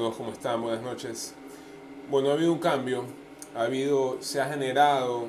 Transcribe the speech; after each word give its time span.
todos, 0.00 0.16
¿cómo 0.16 0.32
están? 0.32 0.62
Buenas 0.62 0.80
noches. 0.80 1.34
Bueno, 2.10 2.30
ha 2.30 2.32
habido 2.32 2.54
un 2.54 2.58
cambio, 2.58 3.04
ha 3.54 3.64
habido, 3.64 4.16
se 4.20 4.40
ha 4.40 4.46
generado, 4.46 5.26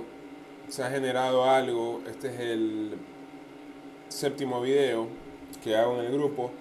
se 0.69 0.81
ha 0.81 0.89
generado 0.89 1.43
algo. 1.43 1.99
Este 2.09 2.29
es 2.29 2.39
el 2.39 2.91
séptimo 4.07 4.61
video 4.61 5.09
que 5.61 5.75
hago 5.75 5.99
en 5.99 6.05
el 6.05 6.13
grupo. 6.13 6.51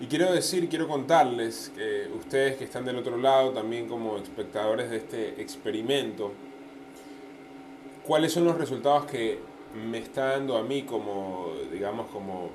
Y 0.00 0.06
quiero 0.06 0.32
decir, 0.32 0.70
quiero 0.70 0.88
contarles 0.88 1.70
que 1.76 2.08
ustedes 2.16 2.56
que 2.56 2.64
están 2.64 2.86
del 2.86 2.96
otro 2.96 3.18
lado, 3.18 3.50
también 3.50 3.86
como 3.86 4.16
espectadores 4.16 4.88
de 4.88 4.96
este 4.96 5.42
experimento, 5.42 6.32
cuáles 8.06 8.32
son 8.32 8.46
los 8.46 8.56
resultados 8.56 9.04
que 9.04 9.38
me 9.74 9.98
está 9.98 10.28
dando 10.28 10.56
a 10.56 10.62
mí 10.62 10.84
como, 10.84 11.52
digamos, 11.70 12.06
como 12.06 12.48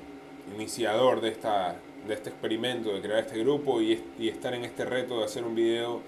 iniciador 0.55 1.21
de 1.21 1.29
esta 1.29 1.75
de 2.07 2.13
este 2.13 2.29
experimento, 2.29 2.93
de 2.93 3.01
crear 3.01 3.19
este 3.19 3.39
grupo 3.39 3.81
y, 3.81 4.01
estar 4.19 4.53
en 4.53 4.65
este 4.65 4.85
reto 4.85 5.19
de 5.19 5.25
hacer 5.25 5.43
un 5.43 5.55
video 5.55 6.01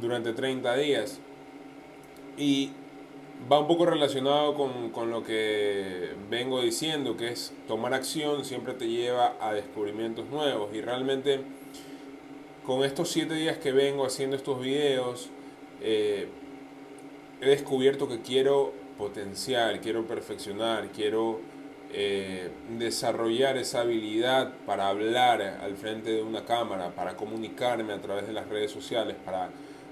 durante 0.00 0.32
30 0.32 0.76
días. 0.76 1.20
Y 2.36 2.72
va 3.50 3.58
un 3.58 3.66
poco 3.66 3.86
relacionado 3.86 4.54
con, 4.54 4.90
con, 4.90 5.10
lo 5.10 5.22
que 5.22 6.10
vengo 6.30 6.62
diciendo, 6.62 7.16
que 7.16 7.28
es 7.28 7.52
tomar 7.66 7.94
acción 7.94 8.44
siempre 8.44 8.74
te 8.74 8.88
lleva 8.88 9.36
a 9.40 9.52
descubrimientos 9.52 10.28
nuevos. 10.30 10.74
Y 10.74 10.80
realmente 10.80 11.40
con 12.64 12.84
estos 12.84 13.10
7 13.10 13.32
días 13.34 13.58
que 13.58 13.72
vengo 13.72 14.04
haciendo 14.04 14.36
estos 14.36 14.60
videos, 14.60 15.30
eh, 15.80 16.26
he 17.40 17.48
descubierto 17.48 18.08
que 18.08 18.20
quiero 18.20 18.72
potenciar, 18.98 19.80
quiero 19.80 20.06
perfeccionar, 20.06 20.88
quiero 20.88 21.40
eh, 21.92 22.50
desarrollar 22.78 23.56
esa 23.56 23.80
habilidad 23.80 24.52
para 24.66 24.88
hablar 24.88 25.40
al 25.42 25.76
frente 25.76 26.10
de 26.10 26.22
una 26.22 26.44
cámara, 26.44 26.90
para 26.90 27.16
comunicarme 27.16 27.92
a 27.92 28.00
través 28.00 28.26
de 28.26 28.32
las 28.32 28.48
redes 28.48 28.70
sociales, 28.70 29.16
para 29.24 29.50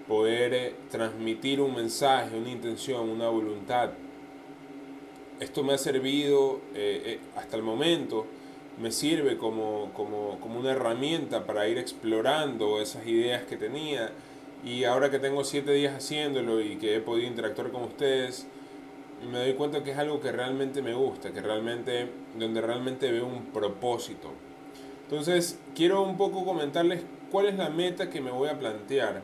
poder 0.08 0.54
eh, 0.54 0.74
transmitir 0.90 1.60
un 1.60 1.74
mensaje, 1.74 2.36
una 2.36 2.50
intención, 2.50 3.08
una 3.08 3.28
voluntad. 3.28 3.90
Esto 5.40 5.62
me 5.62 5.74
ha 5.74 5.78
servido 5.78 6.60
eh, 6.74 7.20
hasta 7.36 7.56
el 7.56 7.62
momento, 7.62 8.26
me 8.78 8.90
sirve 8.90 9.36
como, 9.36 9.90
como, 9.94 10.38
como 10.40 10.60
una 10.60 10.72
herramienta 10.72 11.44
para 11.46 11.68
ir 11.68 11.78
explorando 11.78 12.80
esas 12.80 13.06
ideas 13.06 13.44
que 13.44 13.56
tenía 13.56 14.10
y 14.64 14.84
ahora 14.84 15.10
que 15.10 15.18
tengo 15.18 15.44
siete 15.44 15.72
días 15.72 15.94
haciéndolo 15.94 16.60
y 16.60 16.76
que 16.76 16.96
he 16.96 17.00
podido 17.00 17.28
interactuar 17.28 17.70
con 17.70 17.82
ustedes, 17.84 18.46
y 19.22 19.26
me 19.26 19.38
doy 19.38 19.54
cuenta 19.54 19.82
que 19.82 19.92
es 19.92 19.98
algo 19.98 20.20
que 20.20 20.32
realmente 20.32 20.82
me 20.82 20.94
gusta, 20.94 21.32
que 21.32 21.40
realmente, 21.40 22.08
donde 22.38 22.60
realmente 22.60 23.10
veo 23.10 23.26
un 23.26 23.46
propósito. 23.46 24.30
Entonces, 25.02 25.58
quiero 25.74 26.02
un 26.02 26.16
poco 26.16 26.44
comentarles 26.44 27.04
cuál 27.30 27.46
es 27.46 27.56
la 27.56 27.70
meta 27.70 28.10
que 28.10 28.20
me 28.20 28.30
voy 28.30 28.48
a 28.48 28.58
plantear 28.58 29.22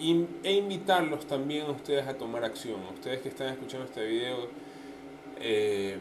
e 0.00 0.52
invitarlos 0.52 1.26
también 1.26 1.66
a 1.66 1.70
ustedes 1.72 2.06
a 2.06 2.16
tomar 2.16 2.42
acción, 2.42 2.80
ustedes 2.94 3.20
que 3.20 3.28
están 3.28 3.48
escuchando 3.48 3.84
este 3.84 4.06
video, 4.06 4.48
eh, 5.38 5.98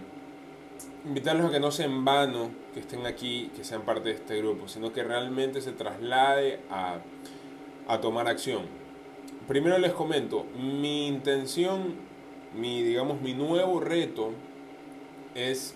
invitarlos 1.03 1.47
a 1.47 1.51
que 1.51 1.59
no 1.59 1.69
sea 1.69 1.85
en 1.85 2.05
vano 2.05 2.49
que 2.73 2.79
estén 2.79 3.05
aquí, 3.05 3.51
que 3.55 3.65
sean 3.65 3.81
parte 3.81 4.09
de 4.09 4.15
este 4.15 4.37
grupo, 4.37 4.69
sino 4.69 4.93
que 4.93 5.03
realmente 5.03 5.59
se 5.59 5.73
traslade 5.73 6.61
a, 6.69 6.99
a 7.89 7.99
tomar 7.99 8.27
acción 8.27 8.88
primero 9.49 9.79
les 9.79 9.93
comento, 9.93 10.45
mi 10.55 11.07
intención, 11.07 11.95
mi 12.53 12.83
digamos 12.83 13.19
mi 13.19 13.33
nuevo 13.33 13.79
reto 13.79 14.29
es 15.33 15.73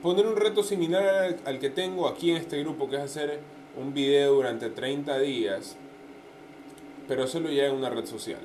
poner 0.00 0.24
un 0.24 0.36
reto 0.36 0.62
similar 0.62 1.36
al, 1.44 1.58
que 1.58 1.68
tengo 1.68 2.06
aquí 2.06 2.30
en 2.30 2.36
este 2.36 2.60
grupo, 2.60 2.88
que 2.88 2.94
es 2.94 3.02
hacer 3.02 3.40
un 3.76 3.92
video 3.92 4.34
durante 4.34 4.70
30 4.70 5.18
días, 5.18 5.76
pero 7.08 7.24
hacerlo 7.24 7.50
ya 7.50 7.66
en 7.66 7.74
una 7.74 7.90
red 7.90 8.06
social, 8.06 8.40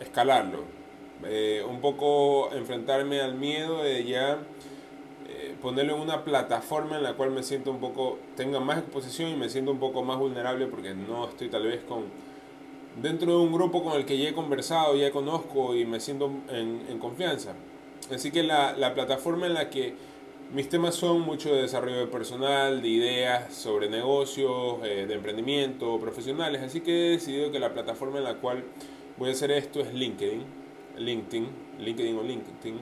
escalarlo, 0.00 0.64
eh, 1.24 1.64
un 1.70 1.80
poco 1.80 2.52
enfrentarme 2.52 3.20
al 3.20 3.36
miedo 3.36 3.84
de 3.84 4.04
ya 4.06 4.38
eh, 5.28 5.54
ponerlo 5.62 5.94
en 5.94 6.00
una 6.00 6.24
plataforma 6.24 6.96
en 6.96 7.04
la 7.04 7.14
cual 7.14 7.30
me 7.30 7.44
siento 7.44 7.70
un 7.70 7.78
poco, 7.78 8.18
tenga 8.34 8.58
más 8.58 8.78
exposición 8.78 9.30
y 9.30 9.36
me 9.36 9.48
siento 9.48 9.70
un 9.70 9.78
poco 9.78 10.02
más 10.02 10.18
vulnerable 10.18 10.66
porque 10.66 10.94
no 10.94 11.28
estoy 11.28 11.48
tal 11.48 11.62
vez 11.62 11.84
con 11.84 12.26
dentro 12.96 13.32
de 13.32 13.38
un 13.38 13.52
grupo 13.52 13.82
con 13.82 13.94
el 13.94 14.04
que 14.04 14.18
ya 14.18 14.30
he 14.30 14.32
conversado, 14.32 14.96
ya 14.96 15.10
conozco 15.10 15.74
y 15.74 15.84
me 15.84 16.00
siento 16.00 16.30
en, 16.50 16.98
confianza. 16.98 17.54
Así 18.12 18.30
que 18.30 18.42
la, 18.42 18.94
plataforma 18.94 19.46
en 19.46 19.54
la 19.54 19.70
que 19.70 19.94
mis 20.52 20.68
temas 20.68 20.94
son 20.94 21.20
mucho 21.20 21.54
de 21.54 21.62
desarrollo 21.62 22.10
personal, 22.10 22.80
de 22.80 22.88
ideas 22.88 23.54
sobre 23.54 23.88
negocios, 23.88 24.78
eh, 24.82 25.04
de 25.06 25.14
emprendimiento, 25.14 25.98
profesionales. 25.98 26.62
Así 26.62 26.80
que 26.80 27.08
he 27.08 27.10
decidido 27.10 27.52
que 27.52 27.58
la 27.58 27.72
plataforma 27.72 28.18
en 28.18 28.24
la 28.24 28.34
cual 28.34 28.64
voy 29.18 29.28
a 29.28 29.32
hacer 29.32 29.50
esto 29.50 29.80
es 29.80 29.92
LinkedIn. 29.92 30.42
LinkedIn, 30.96 31.48
LinkedIn 31.78 32.16
o 32.16 32.22
LinkedIn. 32.22 32.80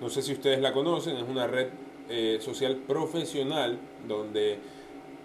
No 0.00 0.08
sé 0.08 0.22
si 0.22 0.32
ustedes 0.32 0.60
la 0.60 0.72
conocen, 0.72 1.16
es 1.16 1.24
una 1.28 1.46
red 1.46 1.68
eh, 2.08 2.38
social 2.40 2.76
profesional 2.76 3.78
donde 4.06 4.58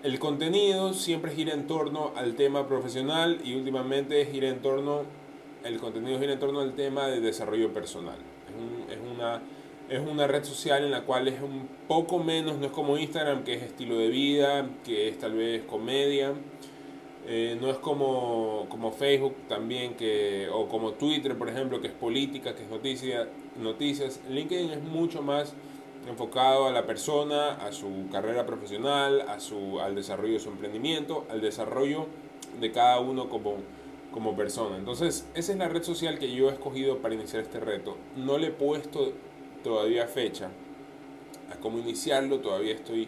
el 0.04 0.20
contenido 0.20 0.94
siempre 0.94 1.32
gira 1.32 1.54
en 1.54 1.66
torno 1.66 2.12
al 2.18 2.36
tema 2.36 2.68
profesional 2.68 3.40
y 3.44 3.56
últimamente 3.56 4.26
gira 4.26 4.50
en 4.50 4.62
torno, 4.62 5.04
el 5.64 5.80
contenido 5.80 6.20
gira 6.20 6.34
en 6.34 6.40
torno 6.40 6.60
al 6.60 6.74
tema 6.74 7.08
de 7.08 7.22
desarrollo 7.22 7.74
personal. 7.74 8.18
Es, 8.90 8.98
una, 9.16 9.42
es 9.90 10.02
una 10.02 10.28
red 10.28 10.44
social 10.44 10.84
en 10.84 10.92
la 10.92 11.04
cual 11.04 11.30
es 11.30 11.42
un 11.42 11.70
poco 11.88 12.20
menos, 12.20 12.58
no 12.58 12.66
es 12.66 12.72
como 12.74 12.98
Instagram, 12.98 13.46
que 13.46 13.54
es 13.54 13.64
estilo 13.64 13.98
de 13.98 14.10
vida, 14.10 14.70
que 14.84 15.08
es 15.08 15.18
tal 15.20 15.36
vez 15.36 15.64
comedia. 15.64 16.34
Eh, 17.26 17.58
no 17.62 17.70
es 17.70 17.78
como, 17.78 18.66
como 18.68 18.92
Facebook 18.92 19.36
también, 19.48 19.94
que, 19.94 20.50
o 20.52 20.68
como 20.68 20.92
Twitter, 20.92 21.38
por 21.38 21.48
ejemplo, 21.48 21.80
que 21.80 21.88
es 21.88 21.94
política, 21.94 22.54
que 22.54 22.64
es 22.64 22.70
noticia, 22.70 23.30
noticias. 23.58 24.20
LinkedIn 24.30 24.72
es 24.72 24.84
mucho 24.84 25.22
más 25.22 25.56
enfocado 26.08 26.68
a 26.68 26.72
la 26.72 26.86
persona, 26.86 27.54
a 27.54 27.72
su 27.72 28.08
carrera 28.12 28.46
profesional, 28.46 29.22
a 29.22 29.40
su, 29.40 29.80
al 29.80 29.96
desarrollo 29.96 30.34
de 30.34 30.40
su 30.40 30.50
emprendimiento, 30.50 31.26
al 31.30 31.42
desarrollo 31.42 32.08
de 32.60 32.72
cada 32.72 33.00
uno 33.00 33.30
como, 33.30 33.56
como 34.12 34.36
persona. 34.36 34.78
Entonces, 34.78 35.28
esa 35.34 35.52
es 35.52 35.58
la 35.58 35.70
red 35.70 35.84
social 35.84 36.20
que 36.20 36.34
yo 36.34 36.50
he 36.50 36.54
escogido 36.54 36.98
para 37.00 37.16
iniciar 37.16 37.44
este 37.44 37.60
reto. 37.60 37.98
No 38.16 38.38
le 38.38 38.48
he 38.48 38.52
puesto 38.52 39.14
todavía 39.64 40.08
fecha 40.08 40.50
a 41.52 41.56
cómo 41.60 41.80
iniciarlo, 41.80 42.40
todavía 42.40 42.74
estoy 42.74 43.08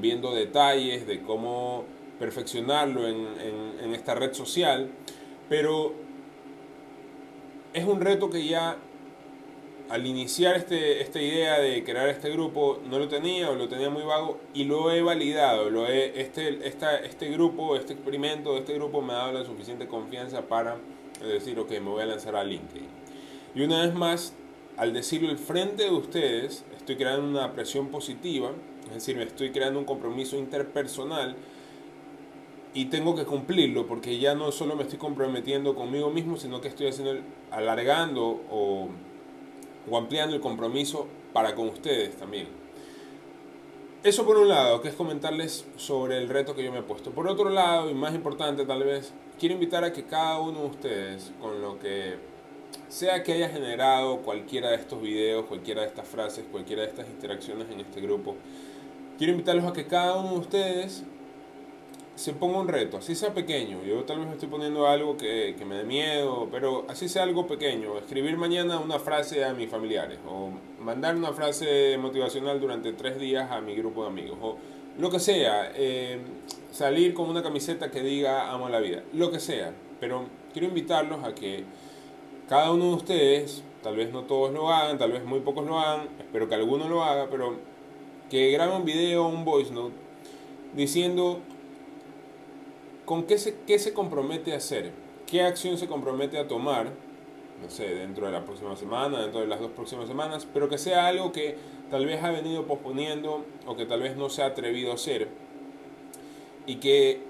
viendo 0.00 0.34
detalles 0.34 1.06
de 1.06 1.22
cómo 1.22 1.84
perfeccionarlo 2.18 3.06
en, 3.06 3.16
en, 3.16 3.84
en 3.84 3.94
esta 3.94 4.14
red 4.14 4.32
social, 4.32 4.90
pero 5.48 5.92
es 7.72 7.84
un 7.84 8.00
reto 8.00 8.30
que 8.30 8.44
ya 8.44 8.76
al 9.92 10.06
iniciar 10.06 10.56
este, 10.56 11.02
esta 11.02 11.20
idea 11.20 11.60
de 11.60 11.84
crear 11.84 12.08
este 12.08 12.30
grupo 12.30 12.80
no 12.88 12.98
lo 12.98 13.08
tenía 13.08 13.50
o 13.50 13.54
lo 13.54 13.68
tenía 13.68 13.90
muy 13.90 14.02
vago 14.04 14.40
y 14.54 14.64
lo 14.64 14.90
he 14.90 15.02
validado. 15.02 15.68
Lo 15.68 15.86
este, 15.86 16.66
esta, 16.66 16.96
este 16.96 17.28
grupo, 17.28 17.76
este 17.76 17.92
experimento 17.92 18.56
este 18.56 18.72
grupo 18.72 19.02
me 19.02 19.12
ha 19.12 19.16
dado 19.16 19.32
la 19.32 19.44
suficiente 19.44 19.86
confianza 19.86 20.48
para 20.48 20.78
decir, 21.20 21.58
ok, 21.58 21.72
me 21.72 21.90
voy 21.90 22.02
a 22.04 22.06
lanzar 22.06 22.36
a 22.36 22.42
LinkedIn. 22.42 22.86
Y 23.54 23.60
una 23.60 23.82
vez 23.82 23.92
más, 23.92 24.32
al 24.78 24.94
decirlo 24.94 25.28
al 25.28 25.36
frente 25.36 25.82
de 25.82 25.90
ustedes, 25.90 26.64
estoy 26.74 26.96
creando 26.96 27.28
una 27.28 27.52
presión 27.52 27.88
positiva, 27.88 28.50
es 28.86 28.94
decir, 28.94 29.18
me 29.18 29.24
estoy 29.24 29.50
creando 29.50 29.78
un 29.78 29.84
compromiso 29.84 30.38
interpersonal 30.38 31.36
y 32.72 32.86
tengo 32.86 33.14
que 33.14 33.26
cumplirlo 33.26 33.86
porque 33.86 34.18
ya 34.18 34.34
no 34.34 34.52
solo 34.52 34.74
me 34.74 34.84
estoy 34.84 34.98
comprometiendo 34.98 35.74
conmigo 35.74 36.08
mismo, 36.08 36.38
sino 36.38 36.62
que 36.62 36.68
estoy 36.68 36.86
haciendo, 36.86 37.20
alargando 37.50 38.40
o 38.50 38.88
o 39.90 39.96
ampliando 39.96 40.34
el 40.34 40.40
compromiso 40.40 41.06
para 41.32 41.54
con 41.54 41.68
ustedes 41.68 42.16
también. 42.16 42.48
Eso 44.04 44.26
por 44.26 44.36
un 44.36 44.48
lado, 44.48 44.82
que 44.82 44.88
es 44.88 44.94
comentarles 44.94 45.64
sobre 45.76 46.18
el 46.18 46.28
reto 46.28 46.56
que 46.56 46.64
yo 46.64 46.72
me 46.72 46.80
he 46.80 46.82
puesto. 46.82 47.12
Por 47.12 47.28
otro 47.28 47.50
lado, 47.50 47.88
y 47.88 47.94
más 47.94 48.14
importante 48.14 48.66
tal 48.66 48.82
vez, 48.82 49.12
quiero 49.38 49.54
invitar 49.54 49.84
a 49.84 49.92
que 49.92 50.04
cada 50.04 50.40
uno 50.40 50.60
de 50.60 50.66
ustedes, 50.66 51.32
con 51.40 51.62
lo 51.62 51.78
que 51.78 52.16
sea 52.88 53.22
que 53.22 53.32
haya 53.32 53.48
generado 53.48 54.18
cualquiera 54.18 54.70
de 54.70 54.76
estos 54.76 55.00
videos, 55.00 55.46
cualquiera 55.46 55.82
de 55.82 55.86
estas 55.86 56.08
frases, 56.08 56.44
cualquiera 56.50 56.82
de 56.82 56.88
estas 56.88 57.06
interacciones 57.08 57.70
en 57.70 57.80
este 57.80 58.00
grupo, 58.00 58.34
quiero 59.18 59.34
invitarlos 59.34 59.66
a 59.66 59.72
que 59.72 59.86
cada 59.86 60.16
uno 60.16 60.32
de 60.32 60.38
ustedes 60.38 61.04
se 62.14 62.32
ponga 62.34 62.58
un 62.58 62.68
reto, 62.68 62.98
así 62.98 63.14
sea 63.14 63.32
pequeño. 63.32 63.82
Yo 63.84 64.04
tal 64.04 64.18
vez 64.18 64.28
me 64.28 64.34
estoy 64.34 64.48
poniendo 64.48 64.86
algo 64.86 65.16
que, 65.16 65.54
que, 65.58 65.64
me 65.64 65.76
dé 65.76 65.84
miedo, 65.84 66.48
pero 66.50 66.84
así 66.88 67.08
sea 67.08 67.22
algo 67.22 67.46
pequeño. 67.46 67.98
Escribir 67.98 68.36
mañana 68.36 68.78
una 68.78 68.98
frase 68.98 69.44
a 69.44 69.54
mis 69.54 69.70
familiares, 69.70 70.18
o 70.28 70.50
mandar 70.80 71.16
una 71.16 71.32
frase 71.32 71.96
motivacional 71.98 72.60
durante 72.60 72.92
tres 72.92 73.18
días 73.18 73.50
a 73.50 73.60
mi 73.60 73.74
grupo 73.74 74.02
de 74.02 74.08
amigos, 74.08 74.38
o 74.40 74.56
lo 74.98 75.10
que 75.10 75.18
sea. 75.20 75.72
Eh, 75.74 76.20
salir 76.72 77.12
con 77.14 77.28
una 77.28 77.42
camiseta 77.42 77.90
que 77.90 78.02
diga 78.02 78.50
amo 78.50 78.68
la 78.68 78.80
vida, 78.80 79.02
lo 79.12 79.30
que 79.30 79.38
sea. 79.38 79.72
Pero 80.00 80.24
quiero 80.52 80.68
invitarlos 80.68 81.22
a 81.22 81.34
que 81.34 81.64
cada 82.48 82.72
uno 82.72 82.86
de 82.86 82.94
ustedes, 82.94 83.62
tal 83.82 83.96
vez 83.96 84.12
no 84.12 84.22
todos 84.22 84.52
lo 84.52 84.70
hagan, 84.72 84.98
tal 84.98 85.12
vez 85.12 85.24
muy 85.24 85.40
pocos 85.40 85.64
lo 85.64 85.78
hagan, 85.78 86.08
espero 86.18 86.48
que 86.48 86.54
alguno 86.54 86.88
lo 86.88 87.04
haga, 87.04 87.28
pero 87.30 87.56
que 88.30 88.50
grabe 88.50 88.74
un 88.74 88.84
video, 88.84 89.26
un 89.26 89.44
voice 89.44 89.72
note, 89.72 89.94
diciendo 90.74 91.40
¿con 93.12 93.24
qué 93.24 93.36
se, 93.36 93.58
qué 93.66 93.78
se 93.78 93.92
compromete 93.92 94.54
a 94.54 94.56
hacer? 94.56 94.90
¿Qué 95.26 95.42
acción 95.42 95.76
se 95.76 95.86
compromete 95.86 96.38
a 96.38 96.48
tomar? 96.48 96.86
No 97.62 97.68
sé, 97.68 97.94
dentro 97.94 98.24
de 98.24 98.32
la 98.32 98.42
próxima 98.42 98.74
semana, 98.74 99.20
dentro 99.20 99.42
de 99.42 99.48
las 99.48 99.60
dos 99.60 99.70
próximas 99.72 100.08
semanas, 100.08 100.48
pero 100.54 100.70
que 100.70 100.78
sea 100.78 101.08
algo 101.08 101.30
que 101.30 101.58
tal 101.90 102.06
vez 102.06 102.22
ha 102.24 102.30
venido 102.30 102.66
posponiendo 102.66 103.44
o 103.66 103.76
que 103.76 103.84
tal 103.84 104.00
vez 104.00 104.16
no 104.16 104.30
se 104.30 104.42
ha 104.42 104.46
atrevido 104.46 104.92
a 104.92 104.94
hacer 104.94 105.28
y 106.64 106.76
que 106.76 107.20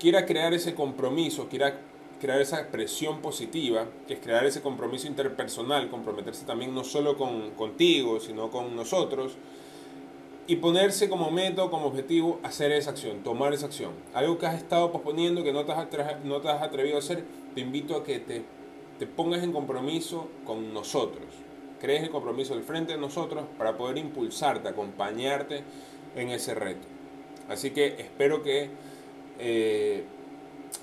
quiera 0.00 0.26
crear 0.26 0.52
ese 0.52 0.74
compromiso, 0.74 1.48
quiera 1.48 1.78
crear 2.20 2.40
esa 2.40 2.72
presión 2.72 3.20
positiva, 3.20 3.86
que 4.08 4.14
es 4.14 4.18
crear 4.18 4.44
ese 4.44 4.62
compromiso 4.62 5.06
interpersonal, 5.06 5.90
comprometerse 5.90 6.44
también 6.44 6.74
no 6.74 6.82
solo 6.82 7.16
con, 7.16 7.52
contigo, 7.52 8.18
sino 8.18 8.50
con 8.50 8.74
nosotros, 8.74 9.36
y 10.46 10.56
ponerse 10.56 11.08
como 11.08 11.30
método, 11.30 11.70
como 11.70 11.86
objetivo, 11.86 12.38
hacer 12.42 12.72
esa 12.72 12.90
acción, 12.90 13.22
tomar 13.22 13.54
esa 13.54 13.66
acción. 13.66 13.92
Algo 14.12 14.38
que 14.38 14.46
has 14.46 14.56
estado 14.56 14.92
posponiendo, 14.92 15.42
que 15.42 15.52
no 15.52 15.64
te 15.64 15.72
has, 15.72 15.88
no 16.24 16.40
te 16.40 16.48
has 16.48 16.62
atrevido 16.62 16.96
a 16.96 16.98
hacer, 16.98 17.24
te 17.54 17.60
invito 17.60 17.96
a 17.96 18.04
que 18.04 18.18
te, 18.18 18.42
te 18.98 19.06
pongas 19.06 19.42
en 19.42 19.52
compromiso 19.52 20.28
con 20.44 20.74
nosotros. 20.74 21.24
Crees 21.80 22.02
el 22.02 22.10
compromiso 22.10 22.54
del 22.54 22.62
frente 22.62 22.92
de 22.92 22.98
nosotros 22.98 23.44
para 23.56 23.76
poder 23.76 23.98
impulsarte, 23.98 24.68
acompañarte 24.68 25.62
en 26.14 26.30
ese 26.30 26.54
reto. 26.54 26.86
Así 27.48 27.70
que 27.70 27.86
espero 27.98 28.42
que 28.42 28.70
eh, 29.38 30.04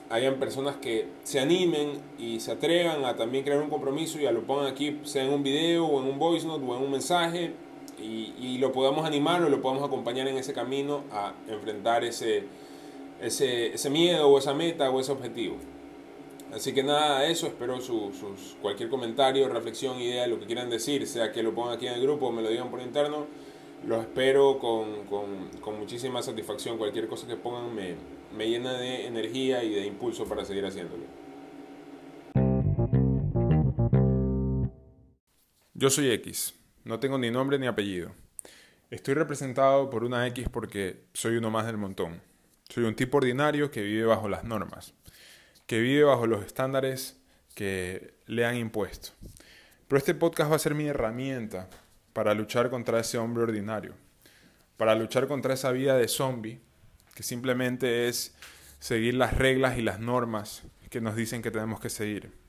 hayan 0.09 0.35
personas 0.35 0.75
que 0.77 1.07
se 1.23 1.39
animen 1.39 2.01
y 2.17 2.39
se 2.39 2.51
atrevan 2.51 3.05
a 3.05 3.15
también 3.15 3.43
crear 3.43 3.61
un 3.61 3.69
compromiso 3.69 4.19
y 4.19 4.25
a 4.25 4.31
lo 4.31 4.41
pongan 4.41 4.67
aquí, 4.67 4.99
sea 5.03 5.23
en 5.23 5.33
un 5.33 5.43
video 5.43 5.85
o 5.85 6.01
en 6.01 6.09
un 6.09 6.19
voice 6.19 6.45
note 6.45 6.63
o 6.65 6.75
en 6.75 6.83
un 6.83 6.91
mensaje 6.91 7.53
y, 7.99 8.57
lo 8.57 8.71
podamos 8.71 9.05
animar 9.05 9.41
o 9.41 9.49
lo 9.49 9.61
podamos 9.61 9.83
acompañar 9.83 10.27
en 10.27 10.37
ese 10.37 10.53
camino 10.53 11.03
a 11.11 11.33
enfrentar 11.47 12.03
ese, 12.03 12.43
ese, 13.19 13.73
ese 13.73 13.89
miedo 13.89 14.27
o 14.27 14.37
esa 14.37 14.53
meta 14.53 14.89
o 14.89 14.99
ese 14.99 15.11
objetivo. 15.11 15.57
Así 16.53 16.73
que 16.73 16.83
nada, 16.83 17.25
eso, 17.25 17.47
espero 17.47 17.79
sus, 17.79 18.57
cualquier 18.61 18.89
comentario, 18.89 19.47
reflexión, 19.47 19.99
idea, 19.99 20.27
lo 20.27 20.39
que 20.39 20.45
quieran 20.45 20.69
decir, 20.69 21.07
sea 21.07 21.31
que 21.31 21.41
lo 21.41 21.55
pongan 21.55 21.75
aquí 21.75 21.87
en 21.87 21.93
el 21.93 22.01
grupo 22.01 22.27
o 22.27 22.31
me 22.31 22.41
lo 22.41 22.49
digan 22.49 22.69
por 22.69 22.81
interno, 22.81 23.25
lo 23.87 24.01
espero 24.01 24.59
con, 24.59 25.05
con, 25.05 25.49
con 25.61 25.79
muchísima 25.79 26.21
satisfacción. 26.21 26.77
Cualquier 26.77 27.07
cosa 27.07 27.25
que 27.25 27.37
pongan 27.37 27.73
me, 27.73 27.95
me 28.35 28.49
llena 28.49 28.73
de 28.73 29.07
energía 29.07 29.63
y 29.63 29.69
de 29.69 29.85
impulso 29.85 30.25
para 30.25 30.43
seguir 30.43 30.65
haciéndolo. 30.65 31.03
Yo 35.73 35.89
soy 35.89 36.11
X, 36.11 36.53
no 36.83 36.99
tengo 36.99 37.17
ni 37.17 37.31
nombre 37.31 37.59
ni 37.59 37.67
apellido. 37.67 38.11
Estoy 38.89 39.13
representado 39.13 39.89
por 39.89 40.03
una 40.03 40.27
X 40.27 40.47
porque 40.51 41.03
soy 41.13 41.37
uno 41.37 41.49
más 41.49 41.65
del 41.65 41.77
montón. 41.77 42.21
Soy 42.69 42.83
un 42.83 42.95
tipo 42.95 43.17
ordinario 43.17 43.71
que 43.71 43.81
vive 43.81 44.05
bajo 44.05 44.29
las 44.29 44.43
normas, 44.43 44.93
que 45.65 45.79
vive 45.79 46.03
bajo 46.03 46.27
los 46.27 46.45
estándares 46.45 47.21
que 47.55 48.13
le 48.25 48.45
han 48.45 48.57
impuesto. 48.57 49.09
Pero 49.87 49.97
este 49.97 50.15
podcast 50.15 50.51
va 50.51 50.55
a 50.55 50.59
ser 50.59 50.73
mi 50.73 50.87
herramienta 50.87 51.69
para 52.13 52.33
luchar 52.33 52.69
contra 52.69 52.99
ese 52.99 53.17
hombre 53.17 53.43
ordinario, 53.43 53.93
para 54.77 54.95
luchar 54.95 55.27
contra 55.27 55.53
esa 55.53 55.71
vida 55.71 55.97
de 55.97 56.07
zombie 56.07 56.61
que 57.13 57.23
simplemente 57.23 58.07
es 58.07 58.35
seguir 58.79 59.13
las 59.13 59.37
reglas 59.37 59.77
y 59.77 59.81
las 59.81 59.99
normas 59.99 60.63
que 60.89 61.01
nos 61.01 61.15
dicen 61.15 61.41
que 61.41 61.51
tenemos 61.51 61.79
que 61.79 61.89
seguir. 61.89 62.40